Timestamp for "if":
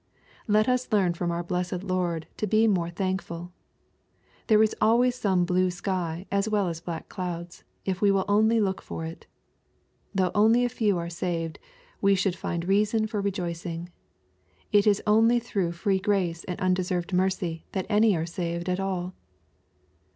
7.85-8.01